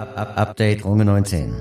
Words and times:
Update 0.00 0.82
Runge 0.82 1.04
19. 1.04 1.54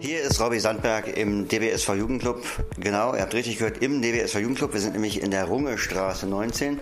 Hier 0.00 0.22
ist 0.22 0.40
Robby 0.40 0.58
Sandberg 0.58 1.16
im 1.16 1.46
DBSV 1.46 1.94
Jugendclub. 1.94 2.42
Genau, 2.78 3.14
ihr 3.14 3.20
habt 3.20 3.32
richtig 3.32 3.58
gehört, 3.58 3.80
im 3.80 4.02
DBSV 4.02 4.40
Jugendclub. 4.40 4.72
Wir 4.72 4.80
sind 4.80 4.94
nämlich 4.94 5.22
in 5.22 5.30
der 5.30 5.44
Rungestraße 5.44 6.26
19 6.26 6.80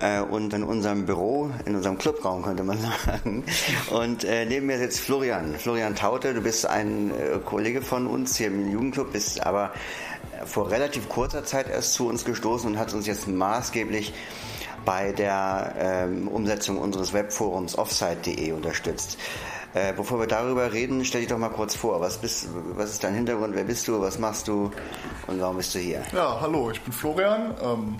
äh, 0.00 0.20
und 0.22 0.52
in 0.52 0.64
unserem 0.64 1.06
Büro, 1.06 1.50
in 1.66 1.76
unserem 1.76 1.98
Clubraum 1.98 2.42
könnte 2.42 2.64
man 2.64 2.78
sagen. 3.06 3.44
Und 3.90 4.24
äh, 4.24 4.44
neben 4.44 4.66
mir 4.66 4.78
sitzt 4.78 4.98
Florian. 4.98 5.54
Florian 5.54 5.94
Taute, 5.94 6.34
du 6.34 6.40
bist 6.40 6.66
ein 6.66 7.12
äh, 7.12 7.38
Kollege 7.44 7.82
von 7.82 8.08
uns 8.08 8.36
hier 8.36 8.48
im 8.48 8.72
Jugendclub, 8.72 9.12
bist 9.12 9.46
aber 9.46 9.72
vor 10.44 10.70
relativ 10.72 11.08
kurzer 11.08 11.44
Zeit 11.44 11.70
erst 11.70 11.94
zu 11.94 12.08
uns 12.08 12.24
gestoßen 12.24 12.68
und 12.68 12.76
hat 12.76 12.92
uns 12.92 13.06
jetzt 13.06 13.28
maßgeblich 13.28 14.12
bei 14.86 15.12
der 15.12 15.74
ähm, 15.78 16.28
Umsetzung 16.28 16.78
unseres 16.78 17.12
Webforums 17.12 17.76
offsite.de 17.76 18.52
unterstützt. 18.52 19.18
Äh, 19.74 19.92
bevor 19.92 20.18
wir 20.18 20.26
darüber 20.26 20.72
reden, 20.72 21.04
stell 21.04 21.20
dich 21.20 21.28
doch 21.28 21.36
mal 21.36 21.50
kurz 21.50 21.74
vor. 21.74 22.00
Was, 22.00 22.16
bist, 22.16 22.48
was 22.76 22.92
ist 22.92 23.04
dein 23.04 23.12
Hintergrund? 23.12 23.54
Wer 23.54 23.64
bist 23.64 23.86
du? 23.88 24.00
Was 24.00 24.18
machst 24.18 24.48
du? 24.48 24.70
Und 25.26 25.38
warum 25.38 25.58
bist 25.58 25.74
du 25.74 25.78
hier? 25.78 26.02
Ja, 26.14 26.40
hallo, 26.40 26.70
ich 26.70 26.80
bin 26.80 26.94
Florian. 26.94 27.54
Ähm, 27.62 27.98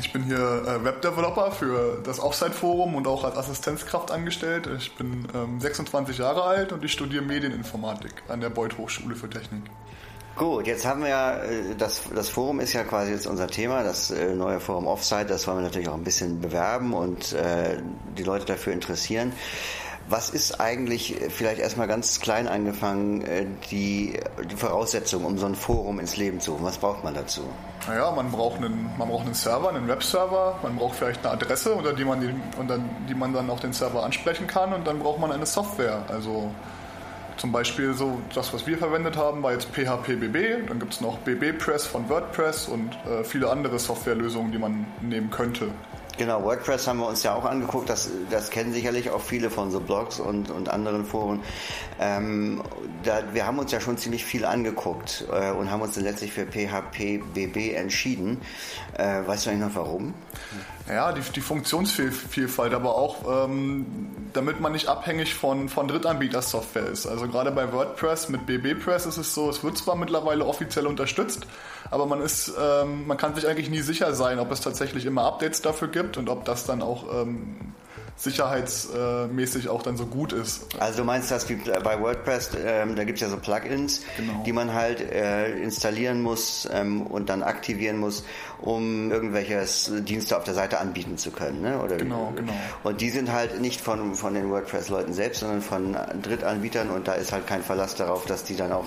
ich 0.00 0.12
bin 0.12 0.24
hier 0.24 0.38
äh, 0.66 0.84
Webdeveloper 0.84 1.52
für 1.52 2.00
das 2.02 2.18
Offsite-Forum 2.18 2.96
und 2.96 3.06
auch 3.06 3.22
als 3.22 3.36
Assistenzkraft 3.36 4.10
angestellt. 4.10 4.68
Ich 4.76 4.96
bin 4.96 5.28
ähm, 5.34 5.60
26 5.60 6.18
Jahre 6.18 6.42
alt 6.42 6.72
und 6.72 6.82
ich 6.84 6.90
studiere 6.90 7.22
Medieninformatik 7.22 8.14
an 8.28 8.40
der 8.40 8.50
Beuth 8.50 8.76
Hochschule 8.76 9.14
für 9.14 9.30
Technik. 9.30 9.62
Gut, 10.36 10.66
jetzt 10.66 10.84
haben 10.84 11.02
wir 11.02 11.10
ja, 11.10 11.36
äh, 11.36 11.76
das, 11.78 12.02
das 12.12 12.28
Forum 12.28 12.58
ist 12.58 12.72
ja 12.72 12.82
quasi 12.82 13.12
jetzt 13.12 13.26
unser 13.26 13.46
Thema, 13.46 13.84
das 13.84 14.10
äh, 14.10 14.34
neue 14.34 14.58
Forum 14.58 14.88
Offsite, 14.88 15.26
das 15.26 15.46
wollen 15.46 15.58
wir 15.58 15.62
natürlich 15.62 15.88
auch 15.88 15.94
ein 15.94 16.02
bisschen 16.02 16.40
bewerben 16.40 16.92
und 16.92 17.32
äh, 17.34 17.76
die 18.18 18.24
Leute 18.24 18.44
dafür 18.44 18.72
interessieren. 18.72 19.32
Was 20.08 20.30
ist 20.30 20.60
eigentlich, 20.60 21.22
äh, 21.22 21.30
vielleicht 21.30 21.60
erstmal 21.60 21.86
ganz 21.86 22.18
klein 22.18 22.48
angefangen, 22.48 23.24
die, 23.70 24.18
die 24.50 24.56
Voraussetzung, 24.56 25.24
um 25.24 25.38
so 25.38 25.46
ein 25.46 25.54
Forum 25.54 26.00
ins 26.00 26.16
Leben 26.16 26.40
zu 26.40 26.50
rufen? 26.52 26.64
Was 26.64 26.78
braucht 26.78 27.04
man 27.04 27.14
dazu? 27.14 27.42
Naja, 27.86 28.10
man 28.10 28.32
braucht 28.32 28.56
einen, 28.56 28.90
man 28.98 29.08
braucht 29.08 29.26
einen 29.26 29.34
Server, 29.34 29.68
einen 29.68 29.86
Webserver, 29.86 30.58
man 30.64 30.74
braucht 30.74 30.96
vielleicht 30.96 31.24
eine 31.24 31.34
Adresse, 31.34 31.74
unter 31.74 31.92
die 31.92 32.04
man, 32.04 32.20
die, 32.20 32.34
unter 32.58 32.80
die 33.08 33.14
man 33.14 33.32
dann 33.32 33.48
auch 33.50 33.60
den 33.60 33.72
Server 33.72 34.02
ansprechen 34.02 34.48
kann 34.48 34.72
und 34.72 34.84
dann 34.84 34.98
braucht 34.98 35.20
man 35.20 35.30
eine 35.30 35.46
Software. 35.46 36.02
Also 36.08 36.50
zum 37.36 37.52
Beispiel 37.52 37.94
so 37.94 38.20
das, 38.34 38.52
was 38.52 38.66
wir 38.66 38.78
verwendet 38.78 39.16
haben, 39.16 39.42
war 39.42 39.52
jetzt 39.52 39.68
PHPBB. 39.72 40.68
Dann 40.68 40.78
gibt 40.78 40.94
es 40.94 41.00
noch 41.00 41.18
BBPress 41.18 41.86
von 41.86 42.08
WordPress 42.08 42.68
und 42.68 42.92
äh, 43.06 43.24
viele 43.24 43.50
andere 43.50 43.78
Softwarelösungen, 43.78 44.52
die 44.52 44.58
man 44.58 44.86
nehmen 45.00 45.30
könnte. 45.30 45.68
Genau, 46.16 46.44
WordPress 46.44 46.86
haben 46.86 46.98
wir 46.98 47.08
uns 47.08 47.22
ja 47.22 47.34
auch 47.34 47.44
angeguckt. 47.44 47.88
Das, 47.88 48.08
das 48.30 48.50
kennen 48.50 48.72
sicherlich 48.72 49.10
auch 49.10 49.20
viele 49.20 49.50
von 49.50 49.70
so 49.70 49.80
Blogs 49.80 50.20
und, 50.20 50.50
und 50.50 50.68
anderen 50.68 51.04
Foren. 51.04 51.40
Ähm, 51.98 52.62
da, 53.02 53.22
wir 53.32 53.46
haben 53.46 53.58
uns 53.58 53.72
ja 53.72 53.80
schon 53.80 53.98
ziemlich 53.98 54.24
viel 54.24 54.44
angeguckt 54.44 55.24
äh, 55.32 55.50
und 55.50 55.70
haben 55.70 55.82
uns 55.82 55.94
dann 55.94 56.04
letztlich 56.04 56.32
für 56.32 56.46
PHPBB 56.46 57.74
entschieden. 57.74 58.40
Äh, 58.96 59.26
weißt 59.26 59.46
du 59.46 59.50
eigentlich 59.50 59.68
noch 59.68 59.74
warum? 59.74 60.14
Ja, 60.88 61.12
die, 61.12 61.20
die 61.20 61.40
Funktionsvielfalt, 61.40 62.74
aber 62.74 62.94
auch 62.94 63.46
ähm, 63.46 63.86
damit 64.34 64.60
man 64.60 64.72
nicht 64.72 64.88
abhängig 64.88 65.34
von, 65.34 65.68
von 65.68 65.88
Drittanbieter-Software 65.88 66.88
ist. 66.88 67.06
Also 67.06 67.28
gerade 67.28 67.50
bei 67.52 67.72
WordPress 67.72 68.28
mit 68.28 68.46
BBPress 68.46 69.06
ist 69.06 69.16
es 69.16 69.34
so, 69.34 69.48
es 69.48 69.64
wird 69.64 69.78
zwar 69.78 69.96
mittlerweile 69.96 70.44
offiziell 70.44 70.86
unterstützt, 70.86 71.46
aber 71.90 72.06
man 72.06 72.20
ist, 72.20 72.52
ähm, 72.60 73.06
man 73.06 73.16
kann 73.16 73.34
sich 73.34 73.46
eigentlich 73.46 73.70
nie 73.70 73.80
sicher 73.80 74.12
sein, 74.14 74.38
ob 74.38 74.50
es 74.50 74.60
tatsächlich 74.60 75.06
immer 75.06 75.24
Updates 75.24 75.62
dafür 75.62 75.88
gibt 75.88 76.03
und 76.16 76.28
ob 76.28 76.44
das 76.44 76.64
dann 76.64 76.82
auch 76.82 77.22
ähm, 77.22 77.74
sicherheitsmäßig 78.16 79.68
auch 79.68 79.82
dann 79.82 79.96
so 79.96 80.06
gut 80.06 80.32
ist. 80.32 80.66
Also 80.78 80.98
du 80.98 81.04
meinst 81.04 81.30
das 81.30 81.48
wie 81.48 81.56
bei 81.56 82.00
WordPress, 82.00 82.50
ähm, 82.64 82.96
da 82.96 83.04
gibt 83.04 83.18
es 83.18 83.22
ja 83.22 83.28
so 83.28 83.36
Plugins, 83.36 84.02
genau. 84.16 84.42
die 84.44 84.52
man 84.52 84.72
halt 84.72 85.00
äh, 85.00 85.52
installieren 85.58 86.22
muss 86.22 86.68
ähm, 86.72 87.02
und 87.06 87.28
dann 87.28 87.42
aktivieren 87.42 87.98
muss, 87.98 88.24
um 88.60 89.10
irgendwelche 89.10 89.66
Dienste 90.02 90.36
auf 90.36 90.44
der 90.44 90.54
Seite 90.54 90.80
anbieten 90.80 91.18
zu 91.18 91.30
können. 91.30 91.60
Ne? 91.60 91.80
Oder, 91.82 91.96
genau, 91.96 92.32
genau. 92.34 92.52
Und 92.82 93.00
die 93.00 93.10
sind 93.10 93.32
halt 93.32 93.60
nicht 93.60 93.80
von, 93.80 94.14
von 94.14 94.34
den 94.34 94.50
WordPress-Leuten 94.50 95.12
selbst, 95.12 95.40
sondern 95.40 95.60
von 95.60 95.96
Drittanbietern 96.22 96.90
und 96.90 97.08
da 97.08 97.14
ist 97.14 97.32
halt 97.32 97.46
kein 97.46 97.62
Verlass 97.62 97.94
darauf, 97.96 98.24
dass 98.26 98.44
die 98.44 98.56
dann 98.56 98.72
auch 98.72 98.86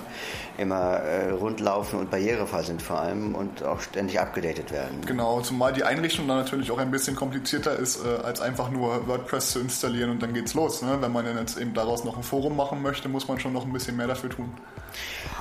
immer 0.57 0.95
äh, 0.95 1.29
rundlaufen 1.31 1.99
und 1.99 2.09
barrierefrei 2.09 2.63
sind 2.63 2.81
vor 2.81 2.99
allem 2.99 3.35
und 3.35 3.63
auch 3.63 3.81
ständig 3.81 4.19
abgedatet 4.19 4.71
werden. 4.71 5.01
Genau, 5.05 5.41
zumal 5.41 5.73
die 5.73 5.83
Einrichtung 5.83 6.27
dann 6.27 6.37
natürlich 6.37 6.71
auch 6.71 6.79
ein 6.79 6.89
bisschen 6.89 7.15
komplizierter 7.15 7.77
ist, 7.77 8.03
äh, 8.03 8.23
als 8.23 8.41
einfach 8.41 8.71
nur 8.71 9.07
WordPress 9.07 9.16
zu 9.25 9.59
installieren 9.59 10.11
und 10.11 10.21
dann 10.21 10.33
geht's 10.33 10.53
los. 10.53 10.81
Ne? 10.81 10.97
Wenn 10.99 11.11
man 11.11 11.25
dann 11.25 11.37
jetzt 11.37 11.57
eben 11.57 11.73
daraus 11.73 12.03
noch 12.03 12.17
ein 12.17 12.23
Forum 12.23 12.55
machen 12.55 12.81
möchte, 12.81 13.09
muss 13.09 13.27
man 13.27 13.39
schon 13.39 13.53
noch 13.53 13.65
ein 13.65 13.73
bisschen 13.73 13.97
mehr 13.97 14.07
dafür 14.07 14.29
tun. 14.29 14.51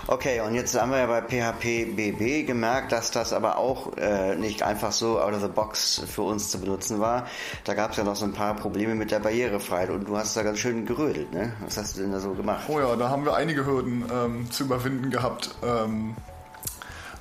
Okay, 0.08 0.40
und 0.40 0.54
jetzt 0.54 0.80
haben 0.80 0.92
wir 0.92 0.98
ja 0.98 1.06
bei 1.06 1.22
PHP 1.22 1.96
BB 1.96 2.46
gemerkt, 2.46 2.92
dass 2.92 3.10
das 3.10 3.32
aber 3.32 3.58
auch 3.58 3.96
äh, 3.96 4.36
nicht 4.36 4.62
einfach 4.62 4.92
so 4.92 5.20
out 5.20 5.32
of 5.32 5.40
the 5.40 5.48
box 5.48 6.00
für 6.06 6.22
uns 6.22 6.48
zu 6.50 6.60
benutzen 6.60 7.00
war. 7.00 7.26
Da 7.64 7.74
gab 7.74 7.90
es 7.90 7.96
ja 7.96 8.04
noch 8.04 8.14
so 8.14 8.24
ein 8.24 8.32
paar 8.32 8.54
Probleme 8.54 8.94
mit 8.94 9.10
der 9.10 9.18
Barrierefreiheit 9.18 9.90
und 9.90 10.08
du 10.08 10.16
hast 10.16 10.36
da 10.36 10.44
ganz 10.44 10.60
schön 10.60 10.86
gerödelt, 10.86 11.32
ne? 11.32 11.54
Was 11.60 11.76
hast 11.76 11.96
du 11.96 12.02
denn 12.02 12.12
da 12.12 12.20
so 12.20 12.34
gemacht? 12.34 12.66
Oh 12.68 12.78
ja, 12.78 12.94
da 12.94 13.08
haben 13.08 13.24
wir 13.24 13.34
einige 13.34 13.66
Hürden 13.66 14.04
ähm, 14.12 14.50
zu 14.50 14.64
überwinden 14.64 15.10
gehabt. 15.10 15.50
Ähm, 15.64 16.14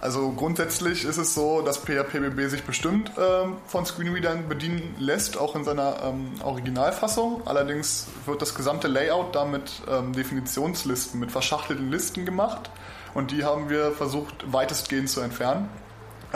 also 0.05 0.29
grundsätzlich 0.33 1.03
ist 1.03 1.17
es 1.17 1.33
so, 1.33 1.63
dass 1.63 1.79
PHPBB 1.79 2.47
sich 2.47 2.63
bestimmt 2.63 3.11
ähm, 3.17 3.57
von 3.65 3.87
Screenreadern 3.87 4.47
bedienen 4.47 4.95
lässt, 4.99 5.35
auch 5.35 5.55
in 5.55 5.63
seiner 5.63 5.97
ähm, 6.03 6.33
Originalfassung. 6.43 7.41
Allerdings 7.45 8.05
wird 8.27 8.39
das 8.39 8.53
gesamte 8.53 8.87
Layout 8.87 9.33
damit 9.33 9.81
ähm, 9.91 10.13
Definitionslisten 10.13 11.19
mit 11.19 11.31
verschachtelten 11.31 11.89
Listen 11.89 12.23
gemacht 12.23 12.69
und 13.15 13.31
die 13.31 13.43
haben 13.43 13.67
wir 13.71 13.93
versucht 13.93 14.53
weitestgehend 14.53 15.09
zu 15.09 15.21
entfernen 15.21 15.69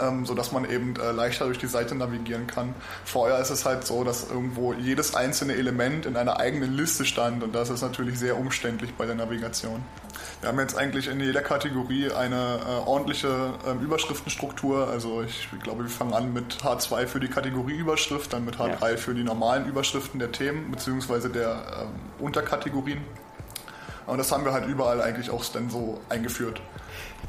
ähm, 0.02 0.26
sodass 0.26 0.52
man 0.52 0.70
eben 0.70 0.96
äh, 0.96 1.12
leichter 1.12 1.46
durch 1.46 1.58
die 1.58 1.68
Seite 1.68 1.96
navigieren 1.96 2.48
kann. 2.48 2.74
Vorher 3.06 3.40
ist 3.40 3.50
es 3.50 3.66
halt 3.66 3.86
so, 3.86 4.04
dass 4.04 4.30
irgendwo 4.30 4.74
jedes 4.74 5.16
einzelne 5.16 5.54
Element 5.54 6.06
in 6.06 6.16
einer 6.16 6.40
eigenen 6.40 6.74
Liste 6.74 7.06
stand 7.06 7.44
und 7.44 7.54
das 7.54 7.70
ist 7.70 7.82
natürlich 7.82 8.20
sehr 8.20 8.38
umständlich 8.38 8.94
bei 8.96 9.06
der 9.06 9.16
Navigation. 9.16 9.84
Wir 10.42 10.50
haben 10.50 10.60
jetzt 10.60 10.78
eigentlich 10.78 11.08
in 11.08 11.20
jeder 11.20 11.42
Kategorie 11.42 12.12
eine 12.12 12.60
äh, 12.66 12.88
ordentliche 12.88 13.54
äh, 13.68 13.84
Überschriftenstruktur. 13.84 14.88
Also 14.88 15.22
ich 15.22 15.50
glaube, 15.62 15.84
wir 15.84 15.90
fangen 15.90 16.14
an 16.14 16.32
mit 16.32 16.60
H2 16.64 17.08
für 17.08 17.20
die 17.20 17.28
Kategorieüberschrift, 17.28 18.32
dann 18.32 18.46
mit 18.46 18.56
H3 18.56 18.92
ja. 18.92 18.98
für 18.98 19.14
die 19.14 19.24
normalen 19.24 19.66
Überschriften 19.66 20.18
der 20.18 20.32
Themen 20.32 20.72
bzw. 20.72 21.28
der 21.28 21.62
ähm, 21.82 22.26
Unterkategorien. 22.26 23.02
Und 24.10 24.18
das 24.18 24.32
haben 24.32 24.44
wir 24.44 24.54
halt 24.54 24.68
überall 24.68 25.02
eigentlich 25.02 25.30
auch 25.30 25.46
dann 25.46 25.70
so 25.70 26.00
eingeführt. 26.10 26.62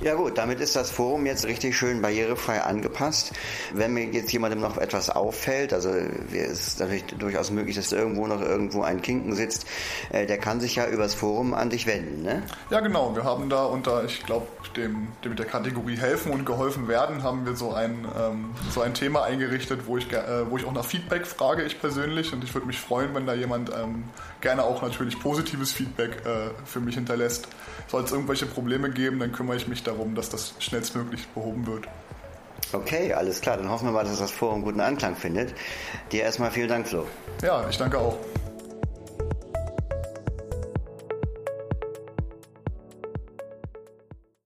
Ja 0.02 0.14
gut, 0.14 0.38
damit 0.38 0.60
ist 0.60 0.76
das 0.76 0.90
Forum 0.90 1.26
jetzt 1.26 1.44
richtig 1.44 1.76
schön 1.76 2.00
barrierefrei 2.00 2.62
angepasst. 2.62 3.32
Wenn 3.74 3.92
mir 3.92 4.06
jetzt 4.06 4.32
jemandem 4.32 4.60
noch 4.60 4.78
etwas 4.78 5.10
auffällt, 5.10 5.74
also 5.74 5.90
es 5.90 6.68
ist 6.68 6.80
natürlich 6.80 7.04
durchaus 7.04 7.50
möglich, 7.50 7.76
dass 7.76 7.92
irgendwo 7.92 8.26
noch 8.26 8.40
irgendwo 8.40 8.80
ein 8.80 9.02
Kinken 9.02 9.34
sitzt, 9.34 9.66
äh, 10.10 10.24
der 10.26 10.38
kann 10.38 10.58
sich 10.58 10.76
ja 10.76 10.88
übers 10.88 11.12
Forum 11.12 11.52
an 11.52 11.68
dich 11.68 11.86
wenden, 11.86 12.22
ne? 12.22 12.42
Ja 12.70 12.80
genau, 12.80 13.14
wir 13.14 13.24
haben 13.24 13.50
da 13.50 13.64
unter, 13.64 14.04
ich 14.04 14.24
glaube, 14.24 14.46
dem, 14.74 15.08
dem 15.22 15.30
mit 15.30 15.38
der 15.38 15.46
Kategorie 15.46 15.98
helfen 15.98 16.32
und 16.32 16.46
geholfen 16.46 16.88
werden, 16.88 17.22
haben 17.22 17.44
wir 17.44 17.54
so 17.54 17.74
ein, 17.74 18.06
ähm, 18.18 18.54
so 18.70 18.80
ein 18.80 18.94
Thema 18.94 19.24
eingerichtet, 19.24 19.86
wo 19.86 19.98
ich, 19.98 20.10
äh, 20.12 20.50
wo 20.50 20.56
ich 20.56 20.64
auch 20.64 20.72
nach 20.72 20.86
Feedback 20.86 21.26
frage, 21.26 21.62
ich 21.64 21.78
persönlich. 21.78 22.32
Und 22.32 22.42
ich 22.42 22.54
würde 22.54 22.66
mich 22.66 22.78
freuen, 22.78 23.14
wenn 23.14 23.26
da 23.26 23.34
jemand 23.34 23.70
ähm, 23.70 24.04
gerne 24.40 24.64
auch 24.64 24.80
natürlich 24.80 25.18
positives 25.20 25.72
Feedback 25.72 26.22
äh, 26.24 26.50
für 26.70 26.80
mich 26.80 26.94
hinterlässt. 26.94 27.48
Soll 27.88 28.04
es 28.04 28.12
irgendwelche 28.12 28.46
Probleme 28.46 28.90
geben, 28.90 29.18
dann 29.18 29.32
kümmere 29.32 29.56
ich 29.56 29.68
mich 29.68 29.82
darum, 29.82 30.14
dass 30.14 30.30
das 30.30 30.54
schnellstmöglich 30.58 31.26
behoben 31.28 31.66
wird. 31.66 31.86
Okay, 32.72 33.12
alles 33.12 33.40
klar. 33.40 33.56
Dann 33.56 33.68
hoffen 33.68 33.88
wir 33.88 33.92
mal, 33.92 34.04
dass 34.04 34.18
das 34.18 34.30
Forum 34.30 34.62
guten 34.62 34.80
Anklang 34.80 35.16
findet. 35.16 35.54
Dir 36.12 36.22
erstmal 36.22 36.50
vielen 36.50 36.68
Dank, 36.68 36.86
Flo. 36.86 37.06
Ja, 37.42 37.68
ich 37.68 37.76
danke 37.76 37.98
auch. 37.98 38.16